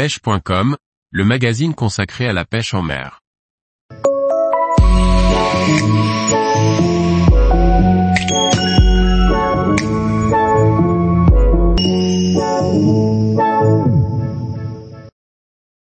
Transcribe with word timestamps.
pêche.com, 0.00 0.78
le 1.10 1.24
magazine 1.26 1.74
consacré 1.74 2.26
à 2.26 2.32
la 2.32 2.46
pêche 2.46 2.72
en 2.72 2.80
mer. 2.80 3.20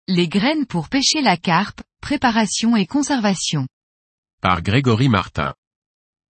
Les 0.07 0.27
graines 0.27 0.65
pour 0.65 0.89
pêcher 0.89 1.21
la 1.21 1.37
carpe, 1.37 1.81
préparation 2.01 2.75
et 2.75 2.87
conservation. 2.87 3.67
Par 4.41 4.63
Grégory 4.63 5.09
Martin. 5.09 5.53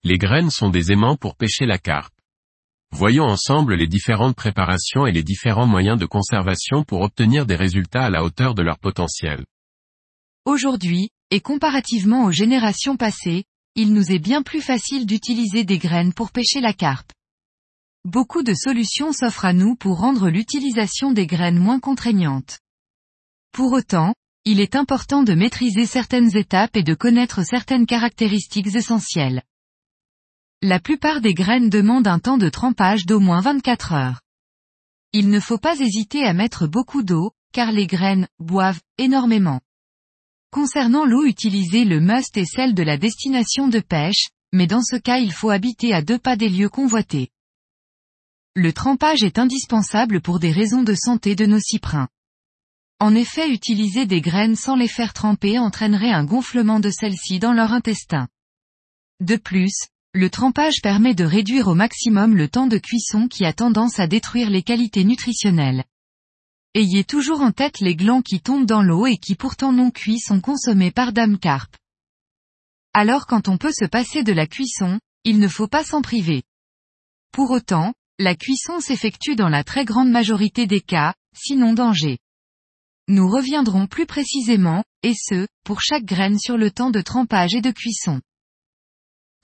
Les 0.04 0.20
graines 0.20 0.52
sont 0.52 0.70
des 0.70 0.92
aimants 0.92 1.18
pour 1.18 1.36
pêcher 1.36 1.66
la 1.66 1.80
carpe. 1.80 2.15
Voyons 2.98 3.26
ensemble 3.26 3.76
les 3.76 3.88
différentes 3.88 4.38
préparations 4.38 5.06
et 5.06 5.12
les 5.12 5.22
différents 5.22 5.68
moyens 5.68 6.00
de 6.00 6.06
conservation 6.06 6.86
pour 6.86 7.02
obtenir 7.02 7.46
des 7.46 7.58
résultats 7.58 8.06
à 8.06 8.10
la 8.10 8.24
hauteur 8.24 8.56
de 8.56 8.62
leur 8.62 8.80
potentiel. 8.80 9.44
Aujourd'hui, 10.46 11.10
et 11.30 11.42
comparativement 11.42 12.24
aux 12.24 12.32
générations 12.32 12.96
passées, 12.96 13.44
il 13.76 13.94
nous 13.94 14.14
est 14.14 14.20
bien 14.20 14.44
plus 14.44 14.62
facile 14.62 15.06
d'utiliser 15.06 15.66
des 15.66 15.78
graines 15.78 16.14
pour 16.14 16.32
pêcher 16.32 16.62
la 16.62 16.72
carpe. 16.72 17.12
Beaucoup 18.06 18.44
de 18.44 18.54
solutions 18.54 19.12
s'offrent 19.12 19.44
à 19.44 19.52
nous 19.52 19.76
pour 19.76 20.00
rendre 20.00 20.30
l'utilisation 20.30 21.12
des 21.12 21.28
graines 21.28 21.60
moins 21.60 21.82
contraignante. 21.82 22.60
Pour 23.52 23.74
autant, 23.74 24.14
il 24.46 24.62
est 24.62 24.78
important 24.78 25.24
de 25.24 25.34
maîtriser 25.34 25.86
certaines 25.86 26.38
étapes 26.38 26.78
et 26.78 26.84
de 26.84 26.94
connaître 26.94 27.44
certaines 27.44 27.88
caractéristiques 27.88 28.74
essentielles. 28.74 29.44
La 30.62 30.80
plupart 30.80 31.22
des 31.22 31.34
graines 31.34 31.70
demandent 31.70 32.08
un 32.08 32.20
temps 32.20 32.38
de 32.38 32.50
trempage 32.50 33.06
d'au 33.06 33.20
moins 33.20 33.42
24 33.42 33.94
heures. 33.94 34.22
Il 35.14 35.30
ne 35.30 35.40
faut 35.40 35.58
pas 35.58 35.80
hésiter 35.80 36.24
à 36.24 36.34
mettre 36.34 36.68
beaucoup 36.68 37.04
d'eau, 37.04 37.32
car 37.54 37.72
les 37.72 37.88
graines 37.88 38.28
boivent 38.40 38.82
énormément. 38.98 39.62
Concernant 40.52 41.06
l'eau 41.06 41.26
utilisée 41.26 41.86
le 41.86 42.00
must 42.00 42.38
est 42.38 42.46
celle 42.46 42.74
de 42.74 42.84
la 42.84 42.98
destination 42.98 43.68
de 43.68 43.80
pêche, 43.80 44.30
mais 44.54 44.68
dans 44.68 44.82
ce 44.82 44.96
cas 44.96 45.18
il 45.18 45.32
faut 45.34 45.50
habiter 45.50 45.94
à 45.94 46.02
deux 46.02 46.20
pas 46.20 46.38
des 46.38 46.50
lieux 46.50 46.70
convoités. 46.70 47.30
Le 48.56 48.72
trempage 48.72 49.24
est 49.24 49.38
indispensable 49.38 50.22
pour 50.22 50.40
des 50.40 50.52
raisons 50.52 50.84
de 50.84 50.96
santé 50.96 51.36
de 51.36 51.46
nos 51.46 51.60
cyprins. 51.60 52.08
En 53.00 53.14
effet 53.14 53.50
utiliser 53.52 54.06
des 54.06 54.22
graines 54.22 54.56
sans 54.56 54.78
les 54.78 54.88
faire 54.88 55.12
tremper 55.12 55.60
entraînerait 55.60 56.14
un 56.14 56.24
gonflement 56.24 56.80
de 56.80 56.90
celles-ci 56.90 57.40
dans 57.40 57.52
leur 57.52 57.74
intestin. 57.74 58.30
De 59.20 59.36
plus, 59.36 59.88
le 60.16 60.30
trempage 60.30 60.82
permet 60.82 61.14
de 61.14 61.26
réduire 61.26 61.68
au 61.68 61.76
maximum 61.76 62.38
le 62.38 62.48
temps 62.48 62.68
de 62.68 62.78
cuisson 62.78 63.28
qui 63.28 63.44
a 63.44 63.52
tendance 63.52 64.00
à 64.00 64.08
détruire 64.08 64.50
les 64.50 64.64
qualités 64.64 65.04
nutritionnelles. 65.04 65.84
Ayez 66.74 67.04
toujours 67.04 67.42
en 67.42 67.52
tête 67.52 67.82
les 67.82 67.98
glands 67.98 68.22
qui 68.22 68.40
tombent 68.40 68.66
dans 68.66 68.82
l'eau 68.82 69.08
et 69.08 69.18
qui 69.18 69.36
pourtant 69.36 69.74
non 69.74 69.92
cuits 69.92 70.20
sont 70.20 70.40
consommés 70.40 70.92
par 70.92 71.12
Dame 71.12 71.38
Carpe. 71.38 71.76
Alors 72.94 73.28
quand 73.28 73.50
on 73.50 73.58
peut 73.58 73.74
se 73.74 73.84
passer 73.84 74.24
de 74.24 74.32
la 74.32 74.48
cuisson, 74.48 75.02
il 75.26 75.38
ne 75.38 75.50
faut 75.50 75.68
pas 75.68 75.84
s'en 75.84 76.02
priver. 76.02 76.44
Pour 77.34 77.52
autant, 77.52 77.94
la 78.18 78.36
cuisson 78.36 78.80
s'effectue 78.80 79.36
dans 79.36 79.50
la 79.50 79.66
très 79.66 79.84
grande 79.84 80.10
majorité 80.10 80.66
des 80.66 80.80
cas, 80.80 81.14
sinon 81.36 81.74
danger. 81.74 82.20
Nous 83.10 83.30
reviendrons 83.30 83.86
plus 83.86 84.06
précisément, 84.06 84.86
et 85.04 85.14
ce, 85.14 85.46
pour 85.66 85.82
chaque 85.82 86.06
graine 86.06 86.40
sur 86.40 86.56
le 86.56 86.72
temps 86.72 86.90
de 86.90 87.02
trempage 87.02 87.54
et 87.54 87.62
de 87.62 87.72
cuisson. 87.72 88.22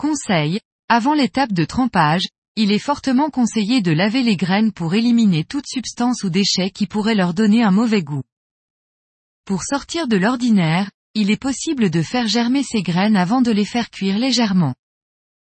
Conseil, 0.02 0.60
avant 0.90 1.14
l'étape 1.14 1.54
de 1.54 1.64
trempage, 1.64 2.28
il 2.56 2.72
est 2.72 2.80
fortement 2.80 3.30
conseillé 3.30 3.84
de 3.84 3.92
laver 3.92 4.24
les 4.24 4.36
graines 4.36 4.72
pour 4.72 4.96
éliminer 4.96 5.44
toute 5.44 5.68
substance 5.68 6.24
ou 6.24 6.32
déchet 6.32 6.72
qui 6.72 6.88
pourrait 6.88 7.14
leur 7.14 7.36
donner 7.36 7.62
un 7.62 7.70
mauvais 7.70 8.02
goût. 8.02 8.24
Pour 9.46 9.62
sortir 9.62 10.08
de 10.08 10.18
l'ordinaire, 10.18 10.90
il 11.14 11.30
est 11.30 11.40
possible 11.40 11.92
de 11.92 12.02
faire 12.02 12.28
germer 12.28 12.64
ces 12.64 12.82
graines 12.82 13.16
avant 13.16 13.44
de 13.44 13.52
les 13.52 13.64
faire 13.64 13.92
cuire 13.92 14.18
légèrement. 14.18 14.74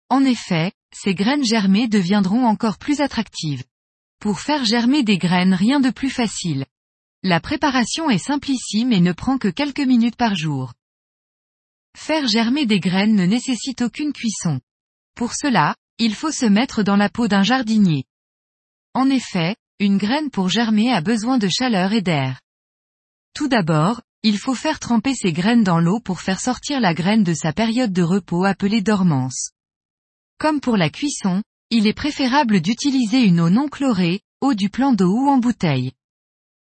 En 0.09 0.25
effet, 0.25 0.73
ces 0.93 1.15
graines 1.15 1.45
germées 1.45 1.87
deviendront 1.87 2.45
encore 2.45 2.77
plus 2.77 2.99
attractives. 2.99 3.63
Pour 4.19 4.41
faire 4.41 4.65
germer 4.65 5.03
des 5.03 5.19
graines 5.19 5.53
rien 5.53 5.79
de 5.79 5.89
plus 5.89 6.09
facile. 6.09 6.65
La 7.23 7.39
préparation 7.39 8.09
est 8.09 8.17
simplissime 8.17 8.91
et 8.91 8.99
ne 8.99 9.13
prend 9.13 9.37
que 9.37 9.47
quelques 9.47 9.79
minutes 9.79 10.17
par 10.17 10.35
jour. 10.35 10.73
Faire 11.97 12.27
germer 12.27 12.65
des 12.65 12.79
graines 12.79 13.15
ne 13.15 13.25
nécessite 13.25 13.81
aucune 13.81 14.13
cuisson. 14.13 14.59
Pour 15.15 15.33
cela, 15.33 15.75
il 15.99 16.15
faut 16.15 16.31
se 16.31 16.45
mettre 16.45 16.83
dans 16.83 16.95
la 16.95 17.09
peau 17.09 17.27
d'un 17.27 17.43
jardinier. 17.43 18.03
En 18.93 19.09
effet, 19.09 19.55
une 19.79 19.97
graine 19.97 20.29
pour 20.29 20.49
germer 20.49 20.91
a 20.91 21.01
besoin 21.01 21.37
de 21.37 21.47
chaleur 21.47 21.93
et 21.93 22.01
d'air. 22.01 22.41
Tout 23.33 23.47
d'abord, 23.47 24.01
il 24.23 24.37
faut 24.37 24.55
faire 24.55 24.79
tremper 24.79 25.13
ces 25.15 25.33
graines 25.33 25.63
dans 25.63 25.79
l'eau 25.79 25.99
pour 25.99 26.21
faire 26.21 26.39
sortir 26.39 26.79
la 26.79 26.93
graine 26.93 27.23
de 27.23 27.33
sa 27.33 27.51
période 27.51 27.91
de 27.91 28.03
repos 28.03 28.45
appelée 28.45 28.81
dormance. 28.81 29.51
Comme 30.39 30.61
pour 30.61 30.77
la 30.77 30.89
cuisson, 30.89 31.43
il 31.69 31.87
est 31.87 31.93
préférable 31.93 32.61
d'utiliser 32.61 33.23
une 33.23 33.39
eau 33.39 33.49
non 33.49 33.67
chlorée, 33.67 34.21
eau 34.41 34.53
du 34.53 34.69
plan 34.69 34.93
d'eau 34.93 35.11
ou 35.11 35.29
en 35.29 35.37
bouteille. 35.37 35.91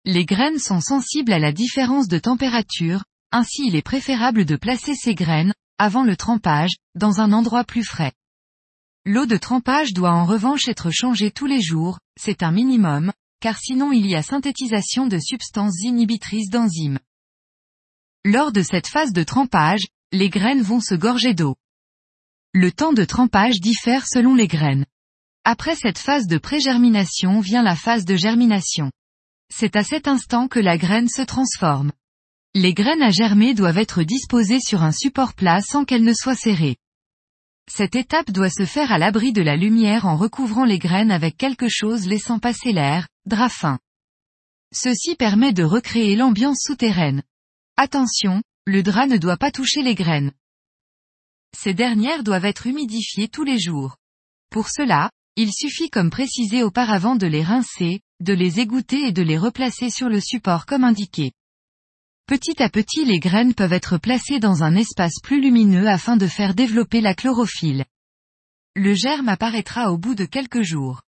Les 0.05 0.25
graines 0.25 0.59
sont 0.59 0.81
sensibles 0.81 1.33
à 1.33 1.39
la 1.39 1.51
différence 1.51 2.07
de 2.07 2.19
température, 2.19 3.03
ainsi 3.33 3.63
il 3.65 3.75
est 3.75 3.81
préférable 3.81 4.45
de 4.45 4.55
placer 4.55 4.93
ces 4.95 5.15
graines, 5.15 5.53
avant 5.79 6.03
le 6.03 6.15
trempage, 6.15 6.75
dans 6.95 7.19
un 7.19 7.33
endroit 7.33 7.63
plus 7.63 7.83
frais. 7.83 8.13
L'eau 9.05 9.25
de 9.25 9.37
trempage 9.37 9.91
doit 9.91 10.13
en 10.13 10.23
revanche 10.23 10.67
être 10.67 10.91
changée 10.91 11.31
tous 11.31 11.47
les 11.47 11.61
jours, 11.61 11.99
c'est 12.17 12.43
un 12.43 12.51
minimum, 12.51 13.11
car 13.41 13.57
sinon 13.57 13.91
il 13.91 14.05
y 14.05 14.15
a 14.15 14.21
synthétisation 14.21 15.07
de 15.07 15.17
substances 15.17 15.81
inhibitrices 15.81 16.49
d'enzymes. 16.49 16.99
Lors 18.23 18.51
de 18.51 18.61
cette 18.61 18.87
phase 18.87 19.11
de 19.11 19.23
trempage, 19.23 19.87
les 20.11 20.29
graines 20.29 20.61
vont 20.61 20.79
se 20.79 20.93
gorger 20.93 21.33
d'eau. 21.33 21.55
Le 22.53 22.71
temps 22.71 22.93
de 22.93 23.03
trempage 23.03 23.59
diffère 23.59 24.05
selon 24.07 24.35
les 24.35 24.47
graines. 24.47 24.85
Après 25.43 25.75
cette 25.75 25.97
phase 25.97 26.27
de 26.27 26.37
pré-germination 26.37 27.39
vient 27.39 27.63
la 27.63 27.75
phase 27.75 28.05
de 28.05 28.15
germination. 28.15 28.91
C'est 29.51 29.75
à 29.75 29.83
cet 29.83 30.07
instant 30.07 30.47
que 30.47 30.59
la 30.59 30.77
graine 30.77 31.09
se 31.09 31.23
transforme. 31.23 31.91
Les 32.55 32.75
graines 32.75 33.01
à 33.01 33.09
germer 33.09 33.55
doivent 33.55 33.79
être 33.79 34.03
disposées 34.03 34.59
sur 34.59 34.83
un 34.83 34.91
support 34.91 35.33
plat 35.33 35.59
sans 35.59 35.85
qu'elles 35.85 36.03
ne 36.03 36.13
soient 36.13 36.35
serrées. 36.35 36.77
Cette 37.67 37.95
étape 37.95 38.29
doit 38.29 38.51
se 38.51 38.65
faire 38.65 38.91
à 38.91 38.99
l'abri 38.99 39.33
de 39.33 39.41
la 39.41 39.55
lumière 39.55 40.05
en 40.05 40.17
recouvrant 40.17 40.63
les 40.63 40.77
graines 40.77 41.09
avec 41.09 41.35
quelque 41.35 41.67
chose 41.67 42.05
laissant 42.05 42.37
passer 42.37 42.71
l'air, 42.71 43.07
drap 43.25 43.49
fin. 43.49 43.79
Ceci 44.71 45.15
permet 45.15 45.51
de 45.51 45.63
recréer 45.63 46.15
l'ambiance 46.15 46.59
souterraine. 46.61 47.23
Attention, 47.75 48.43
le 48.65 48.83
drap 48.83 49.07
ne 49.07 49.17
doit 49.17 49.37
pas 49.37 49.49
toucher 49.49 49.81
les 49.81 49.95
graines. 49.95 50.31
Ces 51.57 51.73
dernières 51.73 52.21
doivent 52.21 52.45
être 52.45 52.67
humidifiées 52.67 53.29
tous 53.29 53.43
les 53.43 53.59
jours. 53.59 53.97
Pour 54.51 54.69
cela, 54.69 55.09
il 55.37 55.51
suffit 55.51 55.89
comme 55.89 56.11
précisé 56.11 56.61
auparavant 56.61 57.15
de 57.15 57.25
les 57.25 57.41
rincer, 57.41 58.01
de 58.19 58.33
les 58.33 58.59
égoutter 58.59 59.07
et 59.07 59.11
de 59.11 59.23
les 59.23 59.39
replacer 59.39 59.89
sur 59.89 60.07
le 60.07 60.19
support 60.19 60.67
comme 60.67 60.83
indiqué. 60.83 61.31
Petit 62.25 62.63
à 62.63 62.69
petit 62.69 63.03
les 63.03 63.19
graines 63.19 63.53
peuvent 63.53 63.73
être 63.73 63.97
placées 63.97 64.39
dans 64.39 64.63
un 64.63 64.75
espace 64.75 65.19
plus 65.21 65.41
lumineux 65.41 65.89
afin 65.89 66.15
de 66.15 66.25
faire 66.25 66.53
développer 66.55 67.01
la 67.01 67.15
chlorophylle. 67.15 67.85
Le 68.75 68.93
germe 68.93 69.27
apparaîtra 69.27 69.91
au 69.91 69.97
bout 69.97 70.15
de 70.15 70.23
quelques 70.23 70.61
jours. 70.61 71.01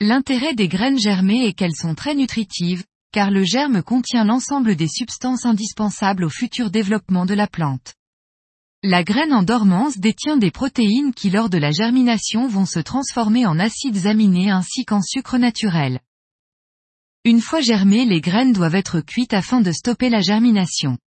L'intérêt 0.00 0.54
des 0.54 0.68
graines 0.68 0.98
germées 0.98 1.46
est 1.46 1.52
qu'elles 1.52 1.74
sont 1.74 1.96
très 1.96 2.14
nutritives, 2.14 2.84
car 3.12 3.30
le 3.30 3.44
germe 3.44 3.82
contient 3.82 4.24
l'ensemble 4.24 4.76
des 4.76 4.88
substances 4.88 5.46
indispensables 5.46 6.24
au 6.24 6.30
futur 6.30 6.70
développement 6.70 7.26
de 7.26 7.34
la 7.34 7.48
plante. 7.48 7.94
La 8.84 9.02
graine 9.02 9.32
en 9.32 9.42
dormance 9.42 9.98
détient 9.98 10.36
des 10.36 10.50
protéines 10.50 11.12
qui 11.12 11.30
lors 11.30 11.48
de 11.48 11.58
la 11.58 11.72
germination 11.72 12.46
vont 12.46 12.66
se 12.66 12.80
transformer 12.80 13.46
en 13.46 13.58
acides 13.58 14.06
aminés 14.06 14.50
ainsi 14.50 14.84
qu'en 14.84 15.02
sucre 15.02 15.38
naturel. 15.38 16.00
Une 17.24 17.40
fois 17.40 17.60
germées 17.60 18.04
les 18.04 18.20
graines 18.20 18.52
doivent 18.52 18.74
être 18.74 19.00
cuites 19.00 19.34
afin 19.34 19.60
de 19.60 19.72
stopper 19.72 20.10
la 20.10 20.20
germination. 20.20 20.98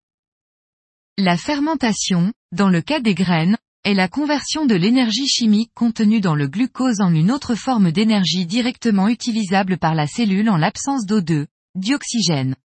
La 1.17 1.37
fermentation, 1.37 2.33
dans 2.51 2.69
le 2.69 2.81
cas 2.81 2.99
des 2.99 3.15
graines, 3.15 3.57
est 3.83 3.93
la 3.93 4.07
conversion 4.07 4.65
de 4.65 4.75
l'énergie 4.75 5.27
chimique 5.27 5.71
contenue 5.73 6.19
dans 6.19 6.35
le 6.35 6.47
glucose 6.47 7.01
en 7.01 7.13
une 7.13 7.31
autre 7.31 7.55
forme 7.55 7.91
d'énergie 7.91 8.45
directement 8.45 9.07
utilisable 9.07 9.77
par 9.77 9.95
la 9.95 10.07
cellule 10.07 10.49
en 10.49 10.57
l'absence 10.57 11.05
d'O2, 11.05 11.45
dioxygène. 11.75 12.55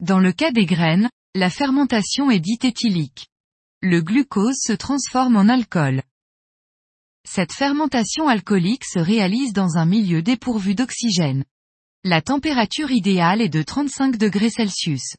Dans 0.00 0.20
le 0.20 0.32
cas 0.32 0.52
des 0.52 0.66
graines, 0.66 1.10
la 1.34 1.50
fermentation 1.50 2.30
est 2.30 2.40
dite 2.40 2.64
éthylique 2.64 3.28
le 3.80 4.00
glucose 4.00 4.58
se 4.58 4.72
transforme 4.72 5.36
en 5.36 5.48
alcool. 5.48 6.02
Cette 7.24 7.52
fermentation 7.52 8.26
alcoolique 8.26 8.84
se 8.84 8.98
réalise 8.98 9.52
dans 9.52 9.76
un 9.76 9.86
milieu 9.86 10.20
dépourvu 10.20 10.74
d'oxygène. 10.74 11.44
La 12.04 12.22
température 12.22 12.92
idéale 12.92 13.40
est 13.40 13.48
de 13.48 13.60
35 13.60 14.18
degrés 14.18 14.50
Celsius. 14.50 15.16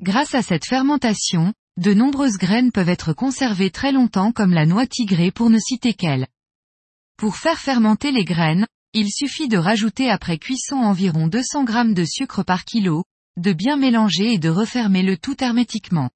Grâce 0.00 0.36
à 0.36 0.42
cette 0.42 0.64
fermentation, 0.64 1.52
de 1.78 1.94
nombreuses 1.94 2.36
graines 2.36 2.70
peuvent 2.70 2.88
être 2.88 3.12
conservées 3.12 3.72
très 3.72 3.90
longtemps 3.90 4.30
comme 4.30 4.52
la 4.52 4.64
noix 4.64 4.86
tigrée 4.86 5.32
pour 5.32 5.50
ne 5.50 5.58
citer 5.58 5.94
qu'elle. 5.94 6.28
Pour 7.16 7.36
faire 7.36 7.58
fermenter 7.58 8.12
les 8.12 8.24
graines, 8.24 8.68
il 8.92 9.10
suffit 9.10 9.48
de 9.48 9.58
rajouter 9.58 10.10
après 10.10 10.38
cuisson 10.38 10.76
environ 10.76 11.26
200 11.26 11.66
g 11.66 11.94
de 11.94 12.04
sucre 12.04 12.44
par 12.44 12.64
kilo, 12.64 13.04
de 13.36 13.52
bien 13.52 13.76
mélanger 13.76 14.34
et 14.34 14.38
de 14.38 14.48
refermer 14.48 15.02
le 15.02 15.16
tout 15.16 15.42
hermétiquement. 15.42 16.10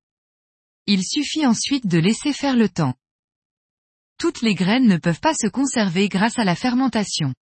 Il 0.86 1.02
suffit 1.02 1.46
ensuite 1.46 1.88
de 1.88 1.98
laisser 1.98 2.32
faire 2.32 2.54
le 2.54 2.68
temps. 2.68 2.94
Toutes 4.18 4.42
les 4.42 4.54
graines 4.54 4.86
ne 4.86 4.98
peuvent 4.98 5.20
pas 5.20 5.34
se 5.34 5.48
conserver 5.48 6.08
grâce 6.08 6.38
à 6.38 6.44
la 6.44 6.54
fermentation. 6.54 7.34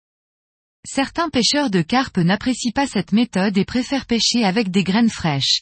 Certains 0.86 1.30
pêcheurs 1.30 1.70
de 1.70 1.82
carpe 1.82 2.18
n'apprécient 2.18 2.74
pas 2.74 2.88
cette 2.88 3.14
méthode 3.14 3.58
et 3.58 3.66
préfèrent 3.66 4.06
pêcher 4.06 4.44
avec 4.44 4.70
des 4.70 4.84
graines 4.84 5.10
fraîches. 5.10 5.62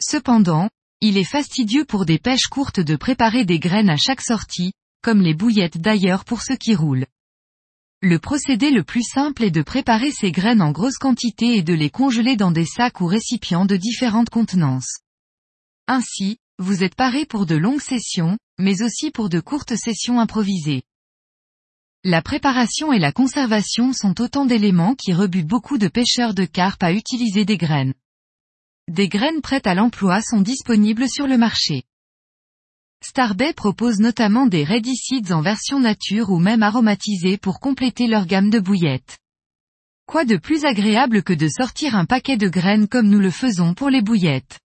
Cependant, 0.00 0.68
il 1.00 1.16
est 1.16 1.24
fastidieux 1.24 1.84
pour 1.84 2.04
des 2.04 2.18
pêches 2.18 2.48
courtes 2.50 2.80
de 2.80 2.96
préparer 2.96 3.44
des 3.44 3.58
graines 3.58 3.88
à 3.88 3.96
chaque 3.96 4.20
sortie, 4.20 4.72
comme 5.02 5.22
les 5.22 5.34
bouillettes 5.34 5.78
d'ailleurs 5.78 6.24
pour 6.24 6.42
ceux 6.42 6.56
qui 6.56 6.74
roulent. 6.74 7.06
Le 8.02 8.18
procédé 8.18 8.70
le 8.70 8.84
plus 8.84 9.02
simple 9.02 9.42
est 9.42 9.50
de 9.50 9.62
préparer 9.62 10.10
ces 10.10 10.30
graines 10.30 10.60
en 10.60 10.72
grosse 10.72 10.98
quantité 10.98 11.56
et 11.56 11.62
de 11.62 11.72
les 11.72 11.88
congeler 11.88 12.36
dans 12.36 12.50
des 12.50 12.66
sacs 12.66 13.00
ou 13.00 13.06
récipients 13.06 13.64
de 13.64 13.76
différentes 13.76 14.28
contenances. 14.28 14.98
Ainsi, 15.86 16.36
vous 16.58 16.82
êtes 16.82 16.94
paré 16.94 17.24
pour 17.24 17.46
de 17.46 17.56
longues 17.56 17.80
sessions, 17.80 18.36
mais 18.58 18.82
aussi 18.82 19.10
pour 19.10 19.30
de 19.30 19.40
courtes 19.40 19.76
sessions 19.76 20.20
improvisées. 20.20 20.82
La 22.08 22.22
préparation 22.22 22.92
et 22.92 23.00
la 23.00 23.10
conservation 23.10 23.92
sont 23.92 24.20
autant 24.20 24.46
d'éléments 24.46 24.94
qui 24.94 25.12
rebutent 25.12 25.48
beaucoup 25.48 25.76
de 25.76 25.88
pêcheurs 25.88 26.34
de 26.34 26.44
carpe 26.44 26.84
à 26.84 26.92
utiliser 26.92 27.44
des 27.44 27.56
graines. 27.56 27.94
Des 28.86 29.08
graines 29.08 29.40
prêtes 29.40 29.66
à 29.66 29.74
l'emploi 29.74 30.22
sont 30.22 30.40
disponibles 30.40 31.08
sur 31.08 31.26
le 31.26 31.36
marché. 31.36 31.82
Starbay 33.02 33.52
propose 33.54 33.98
notamment 33.98 34.46
des 34.46 34.62
ready 34.62 34.94
seeds 34.94 35.32
en 35.32 35.42
version 35.42 35.80
nature 35.80 36.30
ou 36.30 36.38
même 36.38 36.62
aromatisés 36.62 37.38
pour 37.38 37.58
compléter 37.58 38.06
leur 38.06 38.26
gamme 38.26 38.50
de 38.50 38.60
bouillettes. 38.60 39.18
Quoi 40.06 40.24
de 40.24 40.36
plus 40.36 40.64
agréable 40.64 41.24
que 41.24 41.32
de 41.32 41.48
sortir 41.48 41.96
un 41.96 42.04
paquet 42.04 42.36
de 42.36 42.48
graines 42.48 42.86
comme 42.86 43.08
nous 43.08 43.18
le 43.18 43.32
faisons 43.32 43.74
pour 43.74 43.90
les 43.90 44.00
bouillettes? 44.00 44.60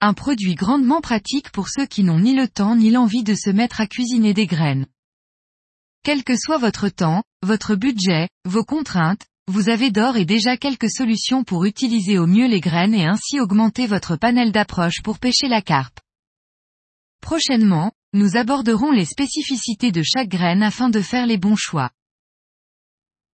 Un 0.00 0.14
produit 0.14 0.54
grandement 0.54 1.02
pratique 1.02 1.50
pour 1.50 1.68
ceux 1.68 1.84
qui 1.84 2.02
n'ont 2.02 2.20
ni 2.20 2.34
le 2.34 2.48
temps 2.48 2.76
ni 2.76 2.90
l'envie 2.90 3.24
de 3.24 3.34
se 3.34 3.50
mettre 3.50 3.82
à 3.82 3.86
cuisiner 3.86 4.32
des 4.32 4.46
graines. 4.46 4.86
Quel 6.06 6.22
que 6.22 6.36
soit 6.36 6.58
votre 6.58 6.88
temps, 6.88 7.24
votre 7.44 7.74
budget, 7.74 8.28
vos 8.44 8.62
contraintes, 8.62 9.26
vous 9.48 9.68
avez 9.70 9.90
d'or 9.90 10.16
et 10.16 10.24
déjà 10.24 10.56
quelques 10.56 10.88
solutions 10.88 11.42
pour 11.42 11.64
utiliser 11.64 12.16
au 12.16 12.28
mieux 12.28 12.46
les 12.46 12.60
graines 12.60 12.94
et 12.94 13.06
ainsi 13.06 13.40
augmenter 13.40 13.88
votre 13.88 14.14
panel 14.14 14.52
d'approche 14.52 15.02
pour 15.02 15.18
pêcher 15.18 15.48
la 15.48 15.62
carpe. 15.62 15.98
Prochainement, 17.20 17.90
nous 18.12 18.36
aborderons 18.36 18.92
les 18.92 19.04
spécificités 19.04 19.90
de 19.90 20.04
chaque 20.04 20.28
graine 20.28 20.62
afin 20.62 20.90
de 20.90 21.00
faire 21.00 21.26
les 21.26 21.38
bons 21.38 21.56
choix. 21.56 21.90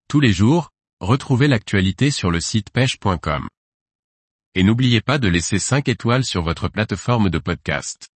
Tous 0.09 0.21
les 0.21 0.33
jours, 0.33 0.71
retrouvez 1.01 1.49
l'actualité 1.49 2.11
sur 2.11 2.31
le 2.31 2.41
site 2.41 2.71
pêche.com. 2.71 3.49
Et 4.55 4.63
n'oubliez 4.63 5.03
pas 5.03 5.19
de 5.19 5.29
laisser 5.29 5.59
5 5.59 5.91
étoiles 5.91 6.25
sur 6.25 6.41
votre 6.41 6.69
plateforme 6.69 7.29
de 7.29 7.39
podcast. 7.39 8.12